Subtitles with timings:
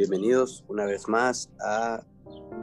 [0.00, 2.02] bienvenidos una vez más a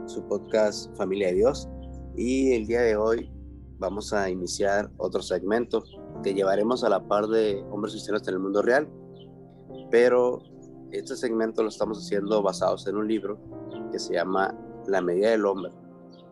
[0.06, 1.68] su podcast Familia de Dios.
[2.16, 3.30] Y el día de hoy
[3.78, 5.84] vamos a iniciar otro segmento
[6.24, 8.88] que llevaremos a la par de hombres cristianos en el mundo real.
[9.88, 10.42] Pero
[10.90, 13.38] este segmento lo estamos haciendo basados en un libro
[13.92, 14.52] que se llama
[14.88, 15.70] La medida del hombre,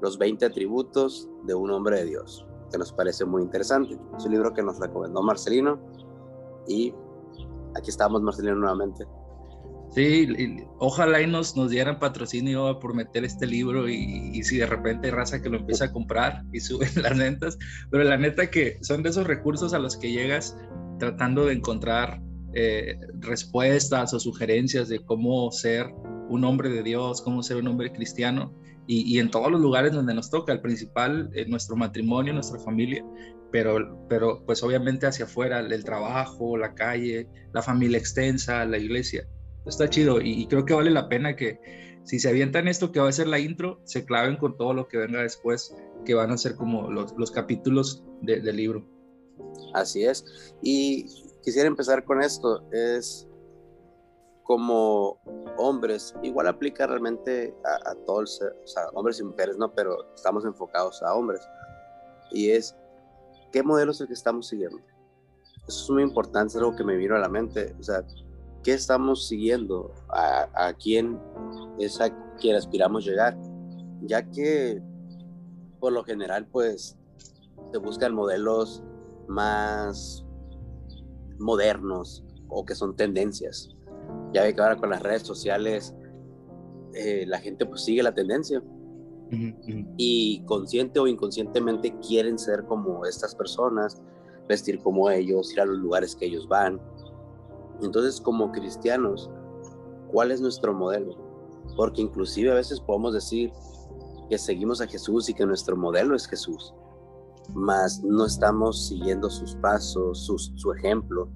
[0.01, 3.97] los 20 atributos de un hombre de Dios, que nos parece muy interesante.
[4.19, 5.79] Es un libro que nos recomendó Marcelino
[6.67, 6.93] y
[7.77, 9.07] aquí estamos Marcelino nuevamente.
[9.95, 10.29] Sí,
[10.79, 15.13] ojalá y nos, nos dieran patrocinio por meter este libro y, si de repente hay
[15.13, 17.59] raza que lo empieza a comprar y suben las ventas,
[17.91, 20.57] pero la neta que son de esos recursos a los que llegas
[20.99, 22.21] tratando de encontrar
[22.55, 25.87] eh, respuestas o sugerencias de cómo ser
[26.29, 28.55] un hombre de Dios, cómo ser un hombre cristiano
[28.89, 33.05] y, en todos los lugares donde nos toca, el principal, en nuestro matrimonio, nuestra familia,
[33.51, 39.27] pero, pero pues obviamente hacia afuera, el trabajo, la calle, la familia extensa, la iglesia
[39.67, 41.61] está chido y, creo que vale la pena que
[42.05, 44.87] si se avientan esto que va a ser la intro, se claven con todo lo
[44.87, 48.87] que venga después, que van a ser como los, capítulos del libro.
[49.75, 50.55] Así es.
[50.63, 51.07] Y
[51.43, 53.29] quisiera empezar con esto, es
[54.45, 55.21] como
[55.59, 59.75] hombres, igual aplica realmente a, a todos, o sea, hombres y mujeres, ¿no?
[59.75, 61.41] Pero estamos enfocados a hombres.
[62.31, 62.77] Y es,
[63.51, 64.79] ¿qué modelo es el que estamos siguiendo?
[65.67, 67.75] Eso es muy importante, es algo que me vino a la mente.
[67.81, 68.05] O sea,
[68.67, 71.21] qué estamos siguiendo, a, quién
[71.79, 73.39] es a quien aspiramos llegar,
[74.03, 74.83] ya que
[75.79, 76.99] por lo general pues
[77.71, 78.83] se buscan modelos
[79.29, 80.27] más
[81.39, 83.69] modernos o que son tendencias.
[84.33, 85.95] Ya ve que ahora con las redes sociales
[86.95, 88.61] eh, la gente pues sigue la tendencia
[89.97, 94.03] y consciente o inconscientemente quieren ser como estas personas,
[94.49, 96.81] vestir como ellos, ir a los lugares que ellos van,
[97.83, 99.31] entonces, como cristianos,
[100.09, 101.17] ¿cuál es nuestro modelo?
[101.77, 103.53] Porque inclusive a veces podemos decir
[104.31, 106.75] que seguimos a Jesús y que nuestro modelo es Jesús,
[107.55, 111.29] mas no estamos siguiendo sus pasos, su, ejemplo,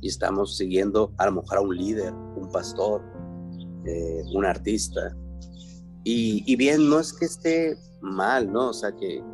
[0.00, 3.02] y estamos siguiendo a lo mejor a un líder, un pastor,
[3.86, 5.16] eh, un artista.
[6.06, 8.68] Y, bien, no es que esté mal, ¿no?
[8.68, 9.24] O sea, que,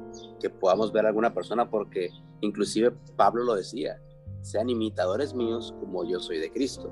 [0.41, 2.11] que podamos ver a alguna persona porque
[2.43, 4.01] inclusive Pablo lo decía,
[4.43, 6.91] sean imitadores míos como yo soy de Cristo.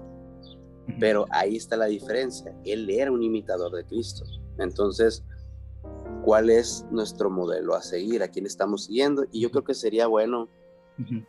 [0.99, 2.57] Pero ahí está la diferencia.
[2.65, 4.25] Él era un imitador de Cristo.
[4.59, 5.23] Entonces,
[6.25, 8.23] ¿cuál es nuestro modelo a seguir?
[8.23, 9.25] ¿A quién estamos siguiendo?
[9.31, 10.49] Y yo creo que sería bueno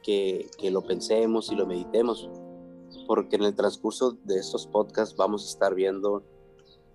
[0.02, 2.30] que, que, lo pensemos y lo meditemos,
[3.06, 6.24] porque en el transcurso de estos podcasts vamos a estar viendo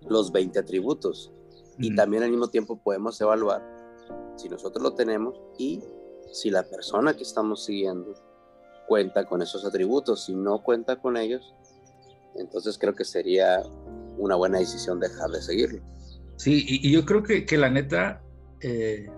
[0.09, 1.31] los 20 atributos.
[1.77, 3.63] Y también al mismo tiempo podemos evaluar
[4.35, 5.81] si nosotros lo tenemos y
[6.31, 8.13] si la persona que estamos siguiendo
[8.87, 10.25] cuenta con esos atributos.
[10.25, 11.53] Si no cuenta con ellos,
[12.35, 13.63] entonces creo que sería
[14.17, 15.81] una buena decisión dejar de seguirlo.
[16.37, 18.21] Sí, y, yo creo que, que la neta,
[18.61, 19.09] eh,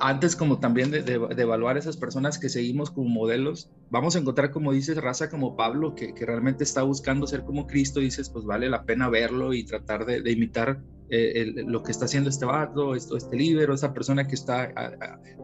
[0.00, 4.50] antes como también de, de, evaluar esas personas que seguimos como modelos, vamos a encontrar,
[4.50, 8.44] como dices, raza como Pablo, que, que realmente está buscando ser como Cristo, dices, pues
[8.46, 12.94] vale la pena verlo y tratar de, imitar eh, lo que está haciendo este vato,
[12.94, 14.72] esto, este líder, esa persona que está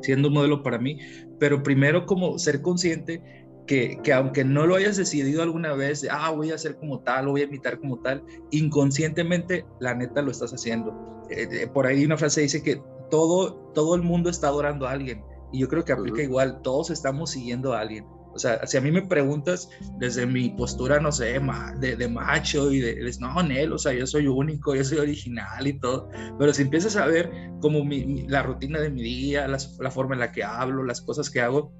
[0.02, 0.98] siendo un modelo para mí,
[1.38, 3.22] pero primero como ser consciente
[3.66, 7.28] que, que, aunque no lo hayas decidido alguna vez, ah, voy a hacer como tal,
[7.28, 11.24] voy a imitar como tal, inconscientemente, la neta lo estás haciendo.
[11.30, 14.92] Eh, eh, por ahí una frase dice que todo, todo el mundo está adorando a
[14.92, 15.22] alguien.
[15.52, 18.06] Y yo creo que aplica igual, todos estamos siguiendo a alguien.
[18.34, 21.41] O sea, si a mí me preguntas desde mi postura, no sé,
[21.78, 25.66] de, de macho y de, no, Nel, o sea, yo soy único, yo soy original
[25.66, 29.91] y todo, pero si empiezas a ver como mi, la rutina de mi día, la
[29.91, 31.72] forma en la que hablo, las cosas que hago,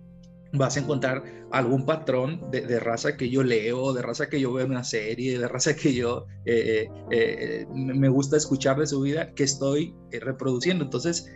[0.53, 4.65] vas a encontrar algún patrón de, raza que yo leo, de raza que yo veo
[4.65, 9.01] en una serie, de raza que yo eh, eh, eh, me gusta escuchar de su
[9.01, 10.85] vida, que estoy reproduciendo.
[10.85, 11.33] Entonces,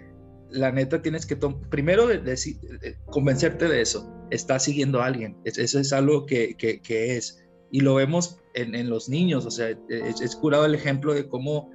[0.51, 1.37] la neta tienes que
[1.71, 2.09] primero
[3.07, 4.13] convencerte de eso.
[4.31, 5.37] Estás siguiendo a alguien.
[5.45, 6.57] eso es algo que,
[6.89, 7.45] es.
[7.71, 9.47] Y lo vemos en, en, los niños.
[9.47, 11.71] O sea, es, curado el ejemplo de cómo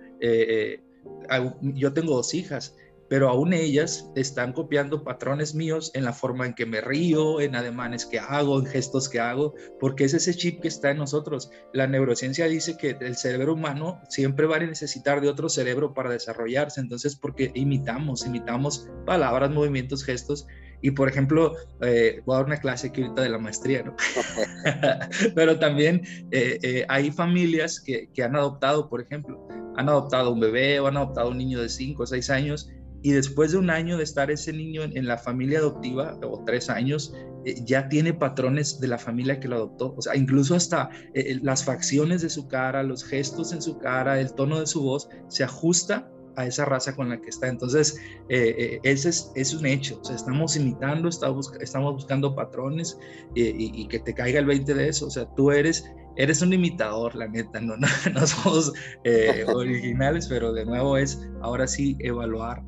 [1.74, 2.76] yo tengo dos hijas
[3.12, 7.58] pero aún ellas están copiando patrones míos en la forma en que me río, en
[7.58, 11.52] ademanes que hago, en gestos que hago, porque es ese chip que está en nosotros.
[11.74, 16.10] La neurociencia dice que el cerebro humano siempre va a necesitar de otro cerebro para
[16.10, 20.48] desarrollarse, entonces porque imitamos, imitamos palabras, movimientos, gestos.
[20.82, 23.94] Y por ejemplo, eh, voy a dar una clase aquí ahorita de la maestría, ¿no?
[25.36, 30.40] pero también eh, eh, hay familias que, que han adoptado, por ejemplo, han adoptado un
[30.40, 32.72] bebé o han adoptado un niño de 5 o 6 años
[33.04, 36.70] y después de un año de estar ese niño en, la familia adoptiva, o tres
[36.70, 37.14] años,
[37.46, 39.96] eh, ya tiene patrones de la familia que lo adoptó.
[39.98, 44.20] O sea, incluso hasta eh, las facciones de su cara, los gestos en su cara,
[44.20, 47.48] el tono de su voz, se ajusta a esa raza con la que está.
[47.48, 48.00] Entonces,
[48.30, 50.00] eh, ese es, un hecho.
[50.02, 52.98] O sea, estamos imitando, estamos, estamos buscando patrones
[53.34, 55.08] y, que te caiga el 20 de eso.
[55.08, 55.84] O sea, tú eres
[56.18, 57.78] eres un imitador, la neta, no,
[58.14, 58.74] no, somos
[59.48, 62.62] originales, pero de nuevo es ahora sí evaluar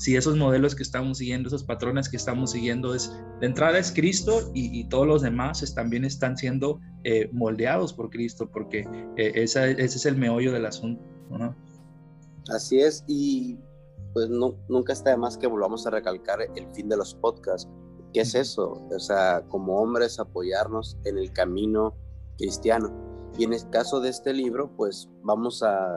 [0.00, 3.92] si esos modelos que estamos siguiendo, esos patrones que estamos siguiendo es, de entrada es
[3.92, 8.88] Cristo y, todos los demás también están siendo eh, moldeados por Cristo, porque
[9.18, 11.04] eh, ese es el meollo del asunto.
[11.28, 11.54] ¿no?
[12.48, 13.58] Así es, y
[14.14, 17.68] pues nunca está de más que volvamos a recalcar el fin de los podcasts.
[18.14, 18.82] ¿Qué es eso?
[18.90, 21.94] O sea, como hombres apoyarnos en el camino
[22.38, 22.90] cristiano.
[23.36, 25.96] Y en el caso de este libro, pues vamos a,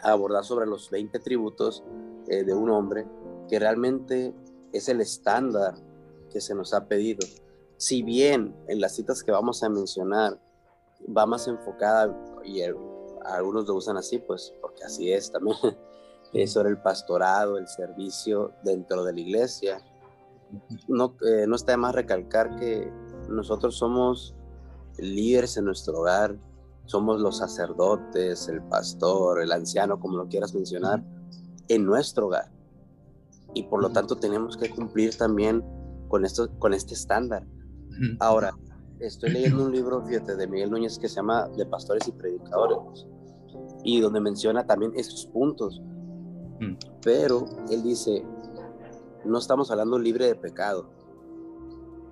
[0.00, 1.82] a abordar sobre los 20 tributos
[2.30, 3.08] eh, de un hombre
[3.48, 4.32] que realmente
[4.72, 5.74] es el estándar
[6.30, 7.26] que se nos ha pedido.
[7.76, 10.38] Si bien en las citas que vamos a mencionar
[11.16, 12.62] va más enfocada, y
[13.24, 15.56] algunos lo usan así, pues porque así es también,
[16.32, 19.82] es sobre el pastorado, el servicio dentro de la iglesia.
[20.86, 22.92] No, eh, no está de más recalcar que
[23.28, 24.36] nosotros somos
[24.98, 26.36] líderes en nuestro hogar,
[26.84, 31.02] somos los sacerdotes, el pastor, el anciano, como lo quieras mencionar
[31.70, 32.50] en nuestro hogar.
[33.54, 35.64] Y por lo tanto tenemos que cumplir también
[36.08, 37.46] con, esto, con este estándar.
[38.18, 38.56] Ahora,
[38.98, 43.06] estoy leyendo un libro, fíjate, de Miguel Núñez que se llama De Pastores y Predicadores,
[43.84, 45.80] y donde menciona también estos puntos.
[47.02, 48.24] Pero él dice,
[49.24, 50.90] no estamos hablando libre de pecado,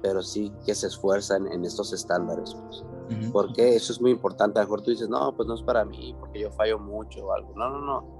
[0.03, 2.55] pero sí que se esfuerzan en estos estándares.
[2.55, 2.85] Pues.
[3.33, 4.59] Porque eso es muy importante.
[4.59, 7.27] A lo mejor tú dices, no, pues no es para mí, porque yo fallo mucho
[7.27, 7.55] o algo.
[7.57, 8.19] No, no, no.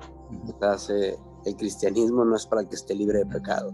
[1.45, 3.73] El cristianismo no es para que esté libre de pecado,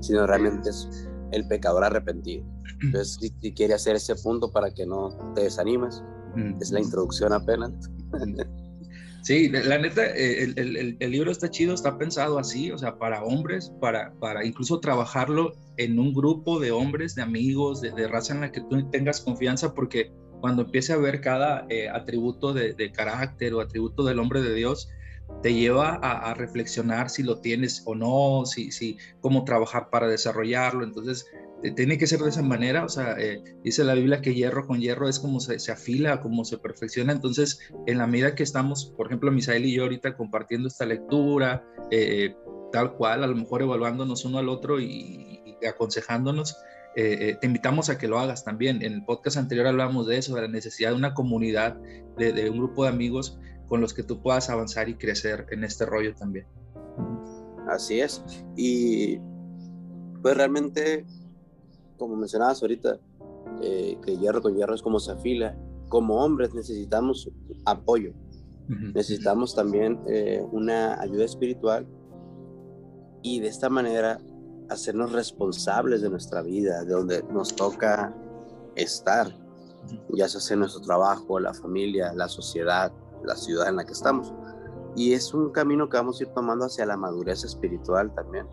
[0.00, 2.44] sino realmente es el pecador arrepentido.
[2.82, 6.02] Entonces, si, quiere hacer ese punto para que no te desanimes,
[6.60, 7.72] es la introducción apenas.
[9.26, 13.24] Sí, la neta, eh, el, el, libro está chido, está pensado así, o sea, para
[13.24, 18.42] hombres, para, para incluso trabajarlo en un grupo de hombres, de amigos, de, raza en
[18.42, 22.92] la que tú tengas confianza, porque cuando empiece a ver cada eh, atributo de, de,
[22.92, 24.90] carácter o atributo del hombre de Dios,
[25.42, 30.84] te lleva a, reflexionar si lo tienes o no, si, cómo trabajar para desarrollarlo.
[30.84, 31.26] Entonces,
[31.74, 32.84] tiene que ser de esa manera.
[32.84, 36.44] O sea, eh, dice la Biblia que hierro con hierro es como se, afila, como
[36.44, 37.12] se perfecciona.
[37.12, 41.64] Entonces, en la medida que estamos, por ejemplo, Misael y yo ahorita compartiendo esta lectura,
[41.90, 42.34] eh,
[42.72, 46.56] tal cual, a lo mejor evaluándonos uno al otro y, aconsejándonos,
[46.96, 48.82] eh, te invitamos a que lo hagas también.
[48.82, 51.76] En el podcast anterior hablábamos de eso, de la necesidad de una comunidad,
[52.16, 55.86] de un grupo de amigos con los que tú puedas avanzar y crecer en este
[55.86, 56.46] rollo también.
[57.68, 58.22] Así es.
[58.56, 59.18] Y
[60.22, 61.04] pues realmente,
[61.98, 62.98] como mencionabas ahorita,
[63.62, 65.56] eh, que hierro con hierro es como se afila.
[65.88, 67.30] Como hombres necesitamos
[67.64, 68.12] apoyo.
[68.68, 71.86] Necesitamos también eh, una ayuda espiritual
[73.22, 74.18] y de esta manera
[74.68, 78.12] hacernos responsables de nuestra vida, de donde nos toca
[78.74, 79.32] estar,
[80.10, 82.92] ya sea en nuestro trabajo, la familia, la sociedad,
[83.26, 84.32] la ciudad en la que estamos.
[84.94, 88.46] Y es un camino que vamos a ir tomando hacia la madurez espiritual también.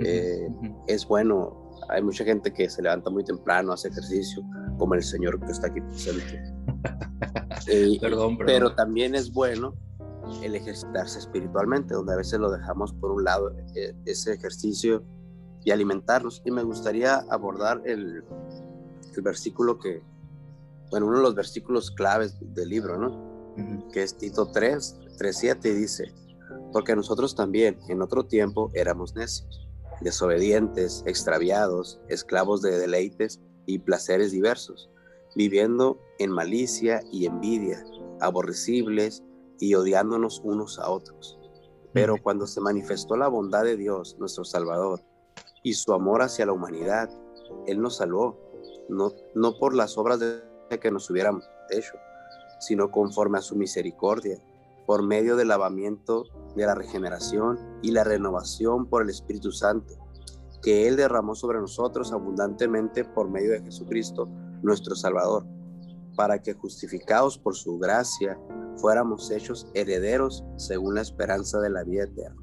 [0.00, 0.48] Eh,
[0.86, 4.42] es bueno, hay mucha gente que se levanta muy temprano, hace ejercicio,
[4.78, 6.40] como el señor que está aquí presente.
[7.66, 9.74] Eh, perdón, Pero también es bueno
[10.42, 15.02] el ejercitarse espiritualmente, donde a veces lo dejamos por un lado, eh, ese ejercicio
[15.64, 16.42] y alimentarnos.
[16.44, 18.22] Y me gustaría abordar el,
[19.16, 20.02] el versículo que,
[20.90, 23.33] bueno, uno de los versículos claves del libro, ¿no?
[23.92, 26.12] Que es Tito 3, 3, 7, y dice,
[26.72, 29.68] porque nosotros también en otro tiempo éramos necios,
[30.00, 34.90] desobedientes, extraviados, esclavos de deleites y placeres diversos,
[35.36, 37.84] viviendo en malicia y envidia,
[38.20, 39.22] aborrecibles
[39.58, 41.38] y odiándonos unos a otros.
[41.92, 45.00] Pero cuando se manifestó la bondad de Dios, nuestro Salvador,
[45.62, 47.08] y su amor hacia la humanidad,
[47.66, 48.38] Él nos salvó,
[48.88, 50.42] no, no por las obras de
[50.80, 51.94] que nos hubiéramos hecho,
[52.64, 54.38] sino conforme a su misericordia,
[54.86, 56.24] por medio del lavamiento
[56.56, 59.94] de la regeneración y la renovación por el Espíritu Santo,
[60.62, 64.28] que Él derramó sobre nosotros abundantemente por medio de Jesucristo,
[64.62, 65.46] nuestro Salvador,
[66.16, 68.38] para que justificados por su gracia
[68.76, 72.40] fuéramos hechos herederos según la esperanza de la vida eterna.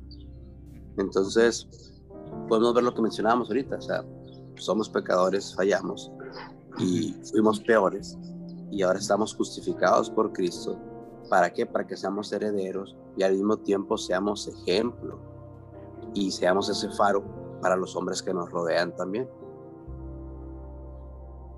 [0.98, 1.68] Entonces,
[2.48, 4.06] podemos ver lo que mencionábamos ahorita, o sea,
[4.56, 6.12] somos pecadores, fallamos
[6.78, 8.18] y fuimos peores,
[8.72, 10.80] y ahora estamos justificados por Cristo.
[11.30, 11.66] ¿Para qué?
[11.66, 15.20] Para que seamos herederos y al mismo tiempo seamos ejemplo
[16.14, 17.24] y seamos ese faro
[17.62, 19.28] para los hombres que nos rodean también.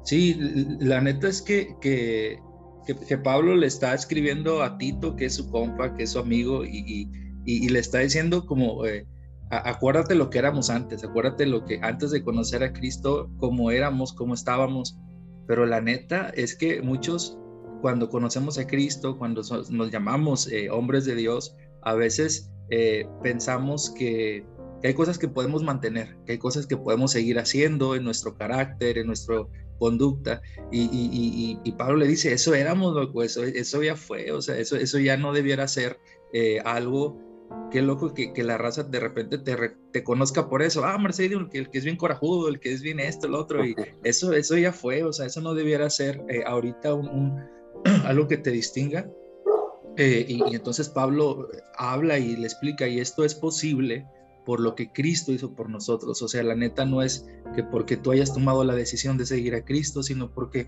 [0.03, 0.35] Sí,
[0.81, 2.39] la neta es que, que,
[2.85, 6.65] que, Pablo le está escribiendo a Tito, que es su compa, que es su amigo,
[6.65, 7.09] y,
[7.45, 9.07] y, le está diciendo como, eh,
[9.49, 14.11] acuérdate lo que éramos antes, acuérdate lo que antes de conocer a Cristo, cómo éramos,
[14.11, 14.97] cómo estábamos,
[15.47, 17.37] pero la neta es que muchos
[17.81, 23.89] cuando conocemos a Cristo, cuando nos llamamos eh, hombres de Dios, a veces eh, pensamos
[23.89, 24.45] que,
[24.83, 28.97] hay cosas que podemos mantener, que hay cosas que podemos seguir haciendo en nuestro carácter,
[28.97, 29.45] en nuestra
[29.79, 30.41] conducta.
[30.71, 34.99] Y, Pablo le dice, eso éramos, loco, eso, eso ya fue, o sea, eso, eso
[34.99, 35.99] ya no debiera ser
[36.33, 37.19] eh, algo
[37.71, 39.55] qué loco que, que, la raza de repente te,
[39.91, 40.85] te conozca por eso.
[40.85, 43.35] Ah, Mercedes, el que, el que, es bien corajudo, el que es bien esto, el
[43.35, 47.41] otro, y eso, eso ya fue, o sea, eso no debiera ser ahorita un,
[48.05, 49.09] algo que te distinga.
[49.97, 54.05] Eh, y, entonces Pablo habla y le explica, y esto es posible
[54.45, 56.21] por lo que Cristo hizo por nosotros.
[56.21, 59.55] O sea, la neta no es que porque tú hayas tomado la decisión de seguir
[59.55, 60.67] a Cristo, sino porque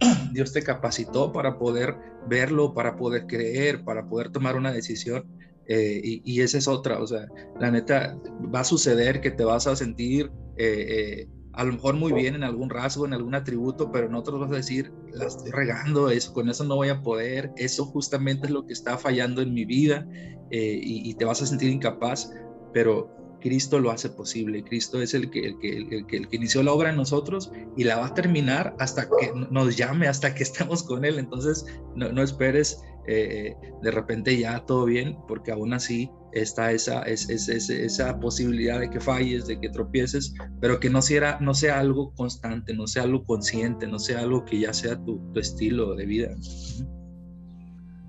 [0.32, 1.96] Dios te capacitó para poder
[2.28, 5.24] verlo, para poder creer, para poder tomar una decisión.
[5.66, 7.26] Eh, y, esa es otra, o sea,
[7.58, 8.18] la neta
[8.54, 12.42] va a suceder que te vas a sentir eh, a lo mejor muy bien en
[12.42, 16.32] algún rasgo, en algún atributo, pero en otros vas a decir, la estoy regando, eso,
[16.32, 19.64] con eso no voy a poder, eso justamente es lo que está fallando en mi
[19.64, 20.06] vida
[20.50, 22.30] eh, y, te vas a sentir incapaz,
[22.72, 26.36] pero Cristo lo hace posible, Cristo es el que, el que, el, que, el que
[26.36, 30.34] inició la obra en nosotros y la va a terminar hasta que nos llame, hasta
[30.34, 35.52] que estemos con Él, entonces no, no esperes eh, de repente ya todo bien, porque
[35.52, 40.90] aún así está esa, es, esa posibilidad de que falles, de que tropieces, pero que
[40.90, 44.72] no sea, no sea algo constante, no sea algo consciente, no sea algo que ya
[44.72, 46.34] sea tu, estilo de vida.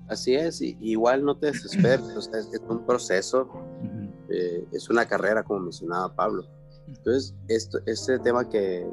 [0.08, 3.48] Así es, y, igual no te desesperes, es, un proceso,
[4.30, 6.44] eh, es una carrera, como mencionaba Pablo.
[6.88, 8.86] Entonces, esto, este tema que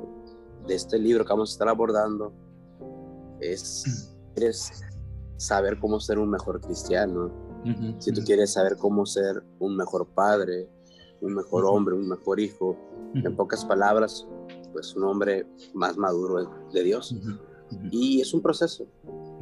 [0.67, 2.33] de este libro que vamos a estar abordando
[3.39, 4.71] es, es
[5.43, 7.31] saber cómo ser un mejor cristiano,
[7.99, 10.67] si tú quieres saber cómo ser un mejor padre,
[11.21, 12.77] un mejor hombre, un mejor hijo,
[13.13, 14.27] en pocas palabras,
[14.71, 17.15] pues un hombre más maduro de Dios.
[17.91, 18.85] Y es un proceso.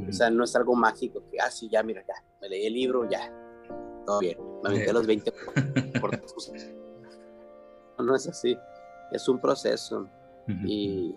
[0.08, 2.74] O sea, no es algo mágico que, ah, sí, ya, mira, ya, me leí el
[2.74, 3.32] libro, ya,
[4.06, 5.32] todo bien, me aventé los 20
[6.02, 6.12] por,
[7.98, 8.58] no, no es así,
[9.12, 10.08] es un proceso.
[10.66, 11.16] Y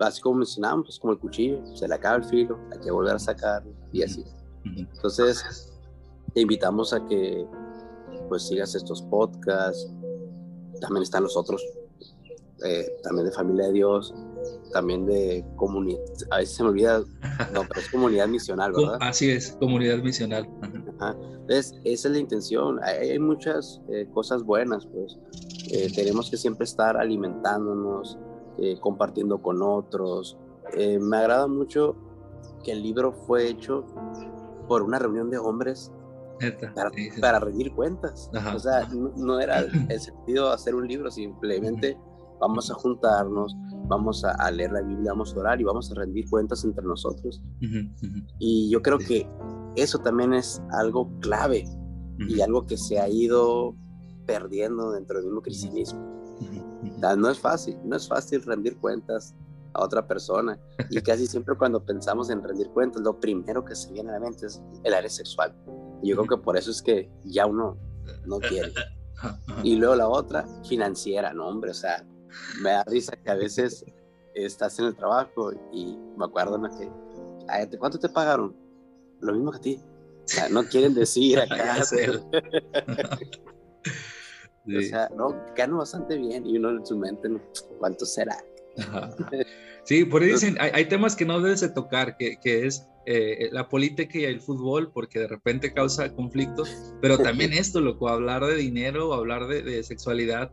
[0.00, 3.14] así como mencionábamos, pues como el cuchillo, se le acaba el filo, hay que volver
[3.14, 4.24] a sacarlo y así.
[4.64, 5.72] Entonces,
[6.32, 7.46] te invitamos a que
[8.28, 9.90] pues sigas estos podcasts,
[10.80, 11.62] también están los otros,
[12.64, 14.14] eh, también de Familia de Dios,
[14.72, 17.00] también de comunidad, a veces se me olvida,
[17.52, 18.98] no, pero es comunidad misional, ¿verdad?
[19.00, 20.48] Así es, comunidad misional.
[21.40, 25.18] Entonces, esa es la intención, hay, muchas eh, cosas buenas, pues
[25.70, 28.18] eh, tenemos que siempre estar alimentándonos,
[28.58, 30.38] eh, compartiendo con otros.
[30.76, 31.96] Eh, me agrada mucho
[32.62, 33.84] que el libro fue hecho
[34.68, 35.92] por una reunión de hombres
[37.20, 38.30] para, rendir cuentas.
[38.54, 41.98] o sea, no, era el sentido de hacer un libro, simplemente
[42.40, 43.56] vamos a juntarnos,
[43.86, 47.42] vamos a, leer la Biblia, vamos a orar y vamos a rendir cuentas entre nosotros.
[48.38, 49.28] Y yo creo que
[49.76, 51.64] eso también es algo clave
[52.18, 53.74] y algo que se ha ido
[54.26, 56.14] perdiendo dentro del mismo cristianismo
[57.16, 59.34] no es fácil, no es fácil rendir cuentas
[59.74, 60.58] a otra persona.
[60.90, 64.20] Y casi siempre cuando pensamos en rendir cuentas, lo primero que se viene a la
[64.20, 65.54] mente es el área sexual.
[66.02, 67.76] Y yo creo que por eso es que ya uno
[68.26, 68.72] no quiere.
[69.62, 72.04] Y luego la otra, financiera, no, hombre, o sea,
[72.62, 73.84] me da risa que a veces
[74.34, 76.68] estás en el trabajo y me acuerdo ¿no?
[76.76, 76.90] que,
[77.78, 78.56] ¿cuánto te pagaron?
[79.20, 79.80] Lo mismo que a ti.
[80.24, 81.82] O sea, no quieren decir acá.
[84.66, 87.28] O sea, no, gano bastante bien y uno en su mente,
[87.78, 88.36] ¿cuánto será?
[89.84, 93.50] Sí, por ahí dicen, hay, temas que no debes de tocar, que, que es eh,
[93.52, 98.44] la política y el fútbol, porque de repente causa conflictos, pero también esto, loco, hablar
[98.46, 100.50] de dinero, hablar de, de, sexualidad,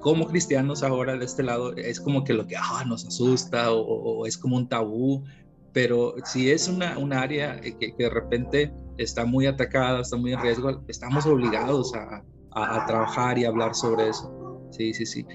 [0.00, 4.24] como cristianos ahora de este lado, es como que lo que ah, nos asusta o,
[4.26, 5.24] es como un tabú,
[5.72, 10.32] pero si es una, un área que, que de repente está muy atacada, está muy
[10.32, 14.34] en riesgo, estamos obligados a, a, trabajar y hablar sobre eso.
[14.70, 15.26] Sí, sí, sí.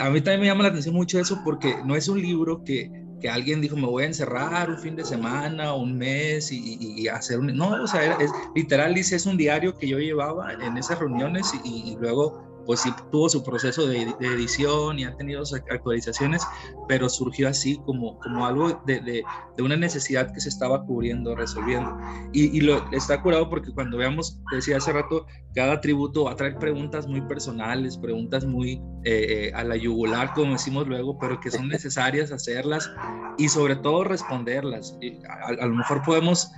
[0.00, 2.90] A mí también me llama la atención mucho eso porque no es un libro que,
[3.20, 7.38] que alguien dijo, me voy a encerrar un fin de semana, un mes y, hacer
[7.38, 7.54] un...
[7.56, 11.52] No, o sea, es, literal, dice, es un diario que yo llevaba en esas reuniones
[11.64, 16.42] y, luego pues sí tuvo su proceso de, edición y ha tenido sus actualizaciones,
[16.88, 19.24] pero surgió así como, como algo de, de,
[19.62, 21.96] una necesidad que se estaba cubriendo, resolviendo.
[22.32, 26.36] Y, y, lo, está curado porque cuando veamos, decía hace rato, cada tributo va a
[26.36, 31.40] traer preguntas muy personales, preguntas muy eh, eh, a la yugular, como decimos luego, pero
[31.40, 32.90] que son necesarias hacerlas
[33.38, 34.98] y sobre todo responderlas.
[35.28, 36.50] a, a lo mejor podemos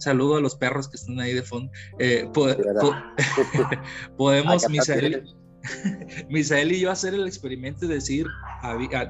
[0.00, 1.70] saludo a los perros que están ahí de fondo.
[1.98, 2.28] Eh,
[4.16, 5.24] podemos, Misael,
[6.28, 8.26] Misael y yo hacer el experimento de decir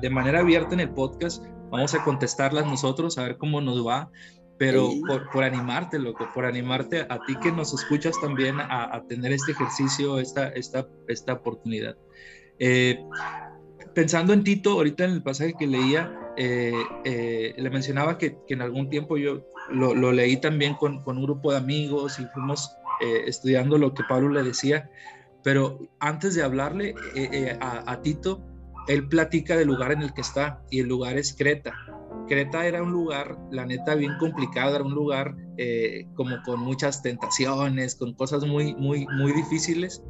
[0.00, 4.10] de manera abierta en el podcast, vamos a contestarlas nosotros, a ver cómo nos va,
[4.60, 4.90] pero
[5.32, 10.18] por, animarte, loco, por animarte a ti que nos escuchas también a, tener este ejercicio,
[10.18, 11.96] esta, esta, esta oportunidad.
[12.58, 13.02] Eh,
[13.94, 18.60] pensando en Tito, ahorita en el pasaje que leía, eh, eh, le mencionaba que, en
[18.60, 22.70] algún tiempo yo lo, leí también con, un grupo de amigos y fuimos
[23.26, 24.90] estudiando lo que Pablo le decía,
[25.42, 26.94] pero antes de hablarle
[27.60, 28.42] a, a, Tito,
[28.88, 31.74] él platica del lugar en el que está y el lugar es Creta.
[32.28, 35.34] Creta era un lugar, la neta, bien complicado, era un lugar
[36.14, 40.02] como con muchas tentaciones, con cosas muy, muy, muy difíciles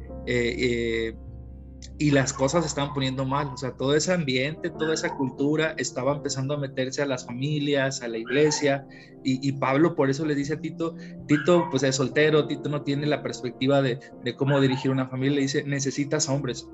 [1.97, 5.73] y las cosas se estaban poniendo mal, o sea, todo ese ambiente, toda esa cultura
[5.77, 8.87] estaba empezando a meterse a las familias, a la iglesia,
[9.23, 10.95] y, Pablo por eso le dice a Tito,
[11.27, 15.35] Tito pues es soltero, Tito no tiene la perspectiva de, de cómo dirigir una familia,
[15.35, 16.67] le dice, necesitas hombres,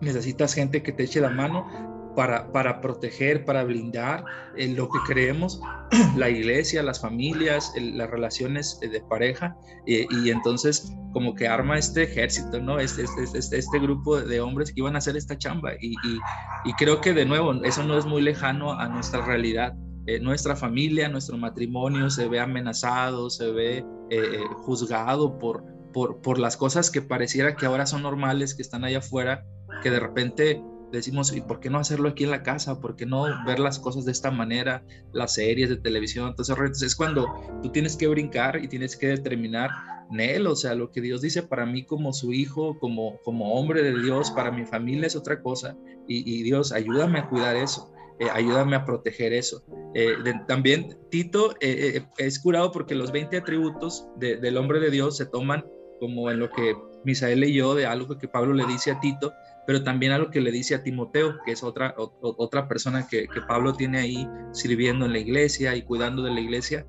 [0.00, 4.24] necesitas gente que te eche la mano para, para proteger, para blindar
[4.56, 5.60] lo que creemos,
[6.16, 12.60] la iglesia, las familias, las relaciones de pareja, y entonces como que arma este ejército,
[12.60, 12.78] ¿no?
[12.78, 15.94] Este, este, este, este, grupo de hombres que iban a hacer esta chamba, y,
[16.64, 19.74] y, creo que de nuevo, eso no es muy lejano a nuestra realidad.
[20.06, 26.20] Eh, nuestra familia, nuestro matrimonio se ve amenazado, se ve eh, eh, juzgado por, por,
[26.22, 29.44] por las cosas que pareciera que ahora son normales, que están allá afuera,
[29.82, 32.80] que de repente decimos, ¿y por qué no hacerlo aquí en la casa?
[32.80, 34.84] ¿Por qué no ver las cosas de esta manera?
[35.12, 37.26] Las series de televisión, entonces es cuando
[37.62, 39.70] tú tienes que brincar y tienes que determinar,
[40.10, 43.82] Nel, o sea, lo que Dios dice para mí como su hijo, como, como hombre
[43.82, 45.76] de Dios, para mi familia es otra cosa,
[46.08, 47.92] y, Dios, ayúdame a cuidar eso.
[48.18, 49.62] Eh, ayúdame a proteger eso.
[49.94, 50.14] Eh,
[50.48, 55.64] también Tito eh, es curado porque los 20 atributos del hombre de Dios se toman
[56.00, 59.32] como en lo que Misael leyó de algo que Pablo le dice a Tito,
[59.66, 63.28] pero también a lo que le dice a Timoteo, que es otra, otra persona que,
[63.46, 66.86] Pablo tiene ahí sirviendo en la iglesia y cuidando de la iglesia.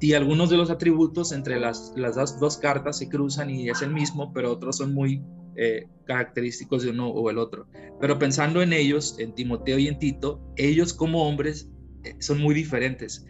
[0.00, 3.92] Y algunos de los atributos entre las, las dos, cartas se cruzan y es el
[3.92, 5.22] mismo, pero otros son muy
[5.56, 7.66] eh, característicos de uno o el otro.
[8.00, 11.70] Pero pensando en ellos, en Timoteo y en Tito, ellos como hombres
[12.04, 13.24] eh, son muy diferentes.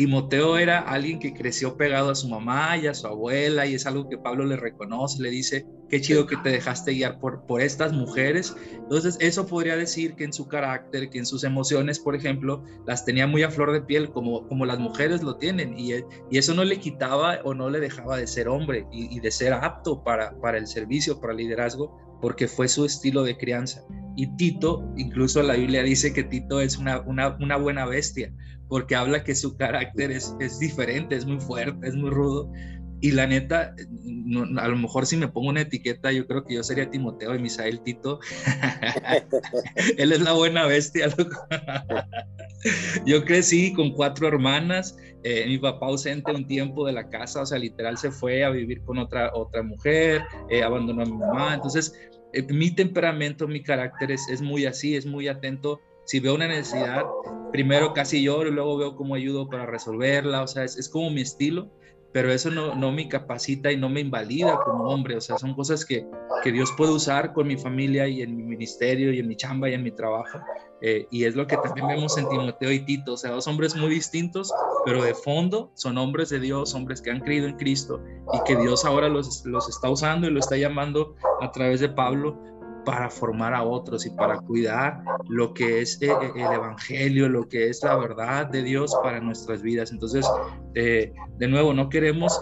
[0.00, 3.84] Timoteo era alguien que creció pegado a su mamá y a su abuela y es
[3.84, 7.60] algo que Pablo le reconoce, le dice, qué chido que te dejaste guiar por, por
[7.60, 8.56] estas mujeres.
[8.72, 13.04] Entonces, eso podría decir que en su carácter, que en sus emociones, por ejemplo, las
[13.04, 15.92] tenía muy a flor de piel, como, como las mujeres lo tienen, y,
[16.30, 19.52] y eso no le quitaba o no le dejaba de ser hombre y, de ser
[19.52, 23.84] apto para, para el servicio, para el liderazgo, porque fue su estilo de crianza.
[24.16, 28.32] Y Tito, incluso la Biblia dice que Tito es una, una buena bestia,
[28.70, 32.50] porque habla que su carácter es, es diferente, es muy fuerte, es muy rudo.
[33.02, 33.74] Y la neta,
[34.58, 37.38] a lo mejor si me pongo una etiqueta, yo creo que yo sería Timoteo y
[37.40, 38.20] Misael Tito.
[39.98, 41.08] Él es la buena bestia.
[43.06, 47.46] yo crecí con cuatro hermanas, eh, mi papá ausente un tiempo de la casa, o
[47.46, 51.54] sea, literal se fue a vivir con otra, otra mujer, eh, abandonó a mi mamá.
[51.54, 51.92] Entonces,
[52.34, 56.48] eh, mi temperamento, mi carácter es, es muy así, es muy atento si veo una
[56.48, 57.04] necesidad,
[57.52, 61.20] primero casi lloro y luego veo cómo ayudo para resolverla, o sea, es, como mi
[61.20, 61.70] estilo,
[62.12, 65.54] pero eso no, no, me capacita y no me invalida como hombre, o sea, son
[65.54, 66.04] cosas que,
[66.42, 69.70] que Dios puede usar con mi familia y en mi ministerio y en mi chamba
[69.70, 70.40] y en mi trabajo,
[70.82, 73.76] eh, y es lo que también vemos en Timoteo y Tito, o sea, dos hombres
[73.76, 74.52] muy distintos,
[74.84, 78.56] pero de fondo son hombres de Dios, hombres que han creído en Cristo y que
[78.56, 82.40] Dios ahora los, los está usando y lo está llamando a través de Pablo
[82.84, 87.48] para formar a otros y para cuidar lo que es eh, eh, el Evangelio, lo
[87.48, 89.92] que es la verdad de Dios para nuestras vidas.
[89.92, 90.26] Entonces,
[90.74, 92.40] eh, de nuevo, no queremos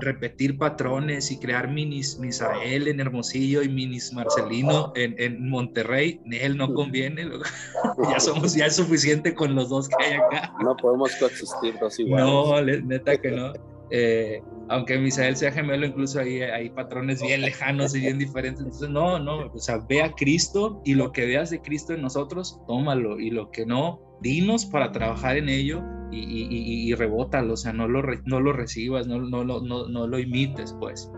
[0.00, 6.20] repetir patrones y crear minis Misael en Hermosillo y minis Marcelino en, en Monterrey.
[6.30, 7.28] Él no conviene,
[8.10, 10.52] ya somos, ya es suficiente con los dos que hay acá.
[10.60, 12.82] No podemos coexistir dos iguales.
[12.82, 13.52] No, neta que no.
[13.90, 18.62] Eh, aunque Misael sea gemelo, incluso hay, hay patrones bien lejanos y bien diferentes.
[18.62, 22.02] Entonces, no, no, o sea, ve a Cristo y lo que veas de Cristo en
[22.02, 27.72] nosotros, tómalo y lo que no, dinos para trabajar en ello y, rebótalo, o sea,
[27.72, 31.10] no lo, no lo recibas, no, no, no, no lo imites, pues.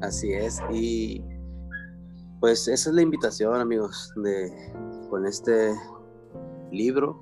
[0.00, 1.22] Así es, y
[2.40, 4.52] Pues esa es la invitación, amigos, de
[5.10, 5.72] con este
[6.70, 7.20] libro.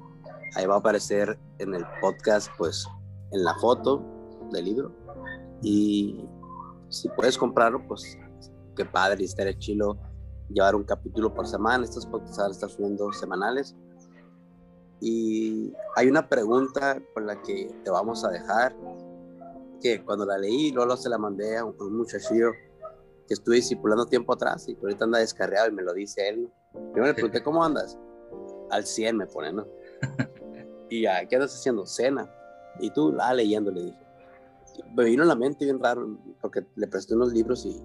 [0.57, 2.87] Ahí va a aparecer en el podcast, pues,
[3.33, 4.16] en la foto
[4.51, 4.93] del libro.
[5.63, 6.25] Y
[6.89, 8.19] si puedes comprarlo, pues,
[8.75, 9.99] qué padre, estaría chilo
[10.49, 11.85] llevar un capítulo por semana.
[11.85, 13.75] Estos podcasts van a estar subiendo semanales.
[15.01, 18.75] Y hay una pregunta con la que te vamos a dejar,
[19.81, 22.53] que cuando la leí, luego se la mandé a un, muchachillo
[23.29, 26.51] que estuve discipulando tiempo atrás y ahorita anda descarriado y me lo dice él.
[26.95, 27.99] Yo le pregunté, ¿cómo andas?
[28.71, 29.67] Al 100 me pone, ¿no?
[30.91, 31.85] y ya, ¿qué andas haciendo?
[31.87, 32.31] Cena.
[32.81, 34.06] Y tú, la ah, leyendo, le dije.
[34.95, 37.81] Me vino a la mente bien raro, porque le presté unos libros y,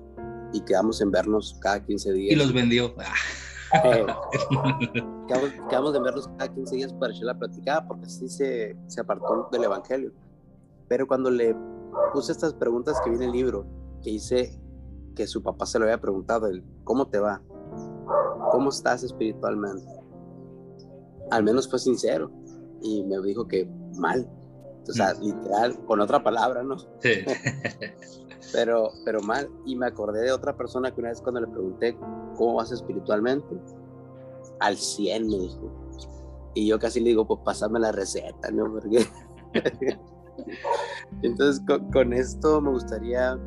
[0.53, 2.33] y quedamos en vernos cada 15 días.
[2.33, 2.93] Y los vendió.
[3.85, 4.05] Eh,
[5.69, 9.47] quedamos, de vernos cada 15 días para echar la platicada, porque así se, se apartó
[9.49, 10.11] del Evangelio.
[10.89, 11.55] Pero cuando le
[12.11, 13.65] puse estas preguntas que viene el libro,
[14.03, 14.59] que dice
[15.15, 17.41] que su papá se lo había preguntado, el, ¿cómo te va?
[18.51, 19.87] ¿Cómo estás espiritualmente?
[21.29, 22.29] Al menos fue sincero
[22.81, 24.29] y me dijo que mal.
[24.87, 25.23] O sea, mm.
[25.23, 26.77] literal, con otra palabra, ¿no?
[26.77, 27.23] Sí.
[28.53, 29.49] pero, pero mal.
[29.65, 31.97] Y me acordé de otra persona que una vez cuando le pregunté,
[32.35, 33.55] ¿cómo vas espiritualmente?
[34.59, 35.71] Al 100, me dijo.
[36.53, 38.71] Y yo casi le digo, pues pásame la receta, ¿no?
[38.71, 39.05] Porque...
[41.23, 43.37] Entonces, con, esto me gustaría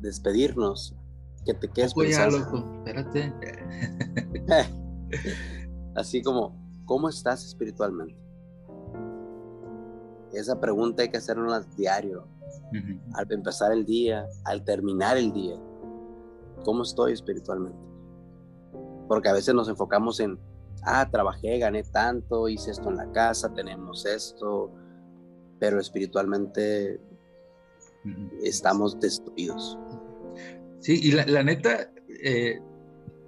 [0.00, 0.94] despedirnos.
[1.44, 2.38] Que te quedes pensando.
[2.38, 3.32] loco, espérate.
[5.96, 8.16] Así como, ¿cómo estás espiritualmente?
[10.32, 12.26] Esa pregunta hay que hacerla diario,
[13.14, 15.56] al empezar el día, al terminar el día.
[16.64, 17.78] ¿Cómo estoy espiritualmente?
[19.08, 20.38] Porque a veces nos enfocamos en,
[20.84, 24.70] ah, trabajé, gané tanto, hice esto en la casa, tenemos esto,
[25.58, 27.00] pero espiritualmente
[28.42, 29.78] estamos destruidos.
[30.80, 31.90] Sí, y la, neta,
[32.24, 32.60] eh,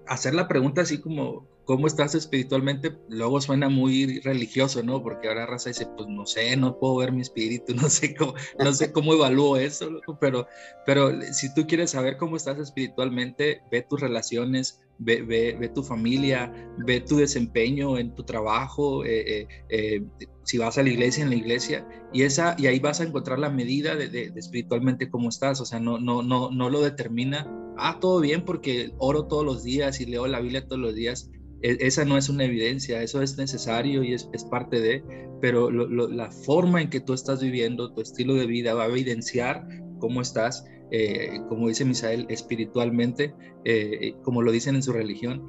[0.06, 2.96] hacer la pregunta así como, ¿cómo estás espiritualmente?
[3.08, 5.02] Luego suena muy religioso, ¿no?
[5.02, 8.34] Porque ahora Raza dice, pues no sé, no puedo ver mi espíritu, no sé cómo,
[8.58, 10.46] no sé cómo evalúo eso, pero,
[10.86, 16.52] pero si tú quieres saber cómo estás espiritualmente, ve tus relaciones, ve, ve, tu familia,
[16.78, 20.02] ve tu desempeño en tu trabajo, eh, eh, eh,
[20.44, 23.38] si vas a la iglesia, en la iglesia, y, esa, y ahí vas a encontrar
[23.38, 27.50] la medida de, de, espiritualmente cómo estás, o sea, no, no, no, no lo determina,
[27.76, 31.30] ah, todo bien porque oro todos los días y leo la Biblia todos los días,
[31.64, 35.02] esa no es una evidencia, eso es necesario y es, es parte de,
[35.40, 39.66] pero la forma en que tú estás viviendo, tu estilo de vida va a evidenciar
[39.98, 45.48] cómo estás, eh, como dice Misael, espiritualmente, eh, como lo dicen en su religión.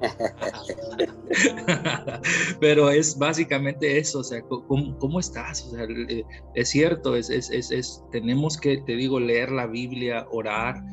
[2.60, 5.66] Pero es básicamente eso, o sea, ¿cómo, estás?
[5.66, 10.28] O sea, eh, es cierto, es, es, es, tenemos que, te digo, leer la Biblia,
[10.30, 10.84] orar,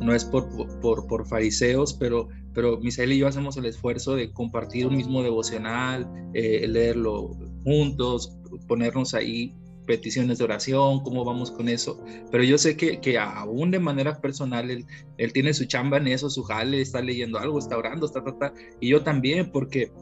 [0.00, 0.48] no es por,
[0.80, 5.22] por, por fariseos, pero pero Misael y yo hacemos el esfuerzo de compartir un mismo
[5.22, 7.30] devocional, eh, leerlo
[7.64, 8.36] juntos,
[8.68, 9.54] ponernos ahí
[9.86, 12.02] peticiones de oración, cómo vamos con eso.
[12.30, 16.30] Pero yo sé que, que aún de manera personal, él, tiene su chamba en eso,
[16.30, 19.92] su jale, está leyendo algo, está orando, está, está, y yo también, porque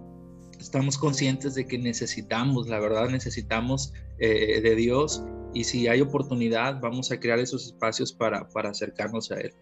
[0.58, 6.80] estamos conscientes de que necesitamos, la verdad, necesitamos eh, de Dios y si hay oportunidad,
[6.80, 9.52] vamos a crear esos espacios para, para acercarnos a Él.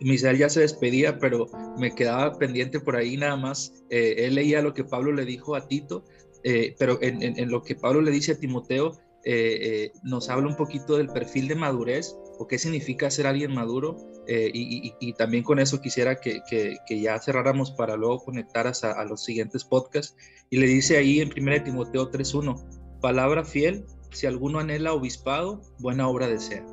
[0.00, 1.48] Misael ya se despedía, pero
[1.78, 3.72] me quedaba pendiente por ahí nada más.
[3.90, 6.04] Eh, él leía lo que Pablo le dijo a Tito,
[6.44, 10.96] eh, pero en, lo que Pablo le dice a Timoteo, eh, nos habla un poquito
[10.96, 13.96] del perfil de madurez o qué significa ser alguien maduro.
[14.28, 16.40] Y, también con eso quisiera que,
[16.88, 20.16] ya cerráramos para luego conectar a, los siguientes podcasts.
[20.50, 26.06] Y le dice ahí en 1 Timoteo 3.1, palabra fiel, si alguno anhela obispado, buena
[26.08, 26.64] obra desea.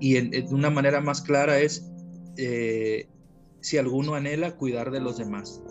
[0.00, 1.89] y de una manera más clara es
[2.40, 3.06] eh,
[3.60, 5.62] si alguno anhela cuidar de los demás,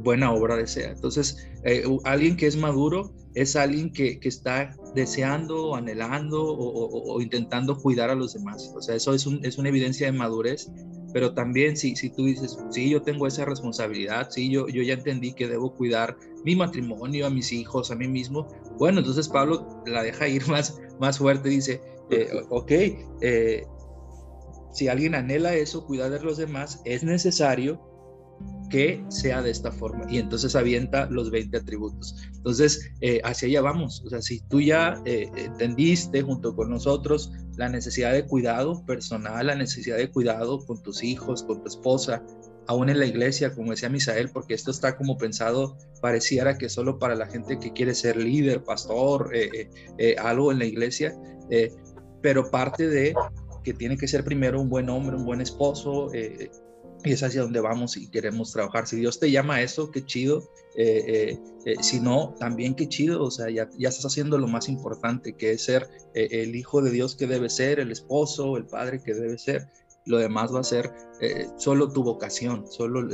[0.00, 0.90] buena obra desea.
[0.90, 8.10] Entonces, eh, alguien que es maduro es alguien que, está deseando, anhelando o, intentando cuidar
[8.10, 8.72] a los demás.
[8.76, 10.70] O sea, eso es, una evidencia de madurez,
[11.12, 15.32] pero también si, tú dices, sí, yo tengo esa responsabilidad, sí, yo, yo ya entendí
[15.32, 20.02] que debo cuidar mi matrimonio, a mis hijos, a mí mismo, bueno, entonces Pablo la
[20.02, 22.72] deja ir más, más fuerte, dice, eh, ok,
[23.20, 23.66] eh,
[24.72, 27.80] si alguien anhela eso, cuidar de los demás, es necesario
[28.70, 30.04] que sea de esta forma.
[30.10, 32.16] Y entonces avienta los 20 atributos.
[32.36, 34.02] Entonces, eh, hacia allá vamos.
[34.04, 39.46] O sea, si tú ya eh, entendiste junto con nosotros la necesidad de cuidado personal,
[39.46, 42.22] la necesidad de cuidado con tus hijos, con tu esposa,
[42.66, 46.98] aún en la iglesia, como decía Misael, porque esto está como pensado, pareciera que solo
[46.98, 51.16] para la gente que quiere ser líder, pastor, eh, algo en la iglesia,
[52.20, 53.14] pero parte de
[53.68, 56.50] que tiene que ser primero un buen hombre, un buen esposo, eh,
[57.04, 58.86] y es hacia donde vamos y queremos trabajar.
[58.86, 60.42] Si Dios te llama a eso, qué chido.
[60.74, 63.22] Eh, eh, si no, también qué chido.
[63.22, 66.90] O sea, ya, ya, estás haciendo lo más importante, que es ser el hijo de
[66.90, 69.68] Dios que debe ser, el esposo, el padre que debe ser.
[70.06, 70.90] Lo demás va a ser
[71.58, 73.06] solo tu vocación, solo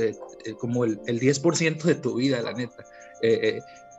[0.57, 2.85] como el, el 10% de tu vida, la neta.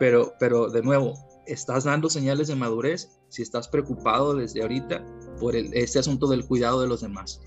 [0.01, 1.13] pero, pero de nuevo,
[1.47, 5.05] estás dando señales de madurez si estás preocupado desde ahorita
[5.39, 7.41] por el, este asunto del cuidado de los demás.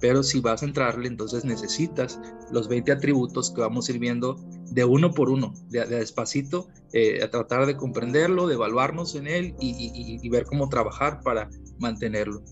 [0.00, 4.36] Pero si vas a entrarle, entonces necesitas los 20 atributos que vamos a ir viendo
[4.70, 9.54] de uno por uno, de, despacito, eh, a tratar de comprenderlo, de evaluarnos en él
[9.58, 12.42] y, ver cómo trabajar para mantenerlo.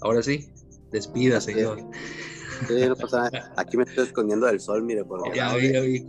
[0.00, 0.48] Ahora sí,
[0.92, 1.78] despida, señor.
[3.56, 6.04] Aquí me estoy escondiendo del sol, mire, por Ya vi, ya vi.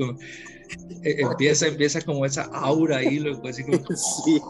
[1.03, 3.77] E, empieza, empieza como esa aura ahí, loco, así como
[4.25, 4.41] sí.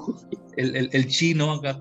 [0.57, 1.77] el, el, el, chino acá.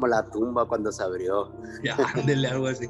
[0.00, 1.52] Como la tumba cuando se abrió.
[1.84, 2.86] Ya, ándele algo así.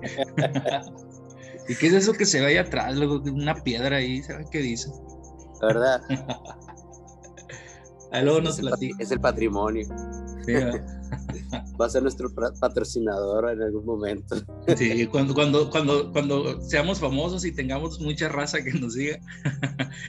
[1.68, 4.58] ¿Y qué es eso que se ve ahí atrás, luego Una piedra ahí, ¿sabes qué
[4.58, 4.92] dice?
[5.60, 6.00] ¿Verdad?
[8.12, 8.60] Ahí luego nos
[8.98, 9.86] Es el patrimonio.
[10.44, 10.52] Sí,
[11.80, 12.28] va a ser nuestro
[12.60, 14.36] patrocinador en algún momento.
[14.76, 19.20] Sí, cuando, cuando, cuando, cuando seamos famosos y tengamos mucha raza que nos siga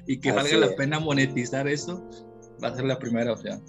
[0.08, 2.08] y que valga la pena monetizar eso,
[2.64, 3.64] va a ser la primera opción.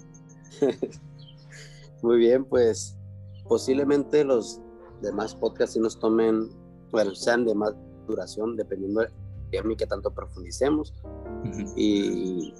[2.01, 2.97] Muy bien, pues
[3.47, 4.61] posiblemente los
[5.01, 6.49] demás podcasts sí nos tomen,
[6.91, 7.73] bueno, sean de más
[8.07, 9.05] duración, dependiendo
[9.51, 10.93] de mí que tanto profundicemos.
[11.75, 12.53] Y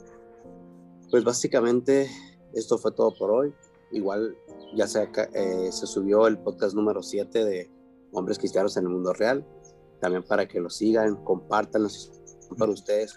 [1.09, 2.09] pues básicamente
[2.53, 3.53] esto fue todo por hoy.
[3.91, 4.35] Igual
[4.75, 7.71] ya se, eh, se subió el podcast número 7 de
[8.11, 9.45] Hombres Cristianos en el Mundo Real.
[9.99, 12.11] También para que lo sigan, compártanlos
[12.57, 13.15] para ustedes,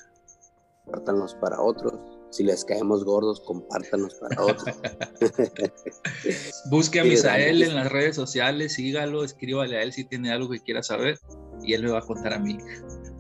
[0.85, 2.16] compártanlos para otros.
[2.31, 4.77] Si les caemos gordos, compártanlos para otros.
[6.71, 10.61] Busque a Misael en las redes sociales, sígalo, escríbale a él si tiene algo que
[10.61, 11.19] quiera saber
[11.63, 12.59] y él me va a contar a mí.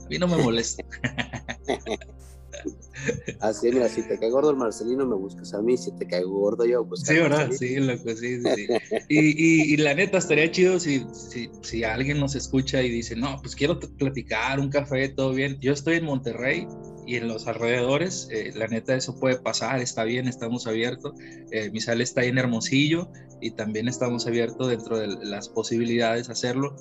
[0.04, 0.84] A mí no me molesta.
[3.40, 5.76] Así, mira, si te cae gordo el Marcelino, me buscas a mí.
[5.76, 7.02] Si te cae gordo yo, pues.
[7.02, 7.50] Sí, ¿verdad?
[7.52, 8.66] Sí, loco, sí, sí.
[9.08, 13.38] y, y, la neta, estaría chido si, si, si, alguien nos escucha y dice, no,
[13.40, 15.58] pues quiero platicar, un café, todo bien.
[15.60, 16.66] Yo estoy en Monterrey
[17.06, 21.14] y en los alrededores, eh, la neta, eso puede pasar, está bien, estamos abiertos.
[21.52, 23.08] Eh, mi sala está ahí en Hermosillo
[23.40, 26.74] y también estamos abiertos dentro de las posibilidades de hacerlo.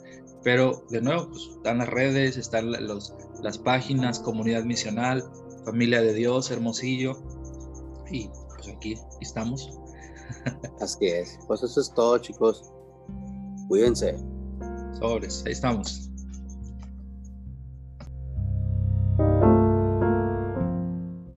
[0.43, 5.23] Pero de nuevo, pues, están las redes, están los, las páginas, comunidad misional,
[5.63, 7.17] familia de Dios, Hermosillo.
[8.09, 9.69] Y pues aquí estamos.
[10.81, 11.37] Así es.
[11.47, 12.71] Pues eso es todo, chicos.
[13.67, 14.15] Cuídense.
[14.99, 16.09] Sobres, ahí estamos.